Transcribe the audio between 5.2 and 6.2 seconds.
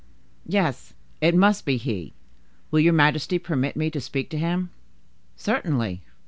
"Certainly."